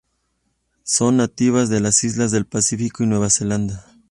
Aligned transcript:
Son 0.83 1.17
nativas 1.17 1.69
de 1.69 1.79
las 1.79 2.03
islas 2.03 2.31
del 2.31 2.47
Pacífico 2.47 3.03
y 3.03 3.05
Nueva 3.05 3.29
Zelanda. 3.29 3.85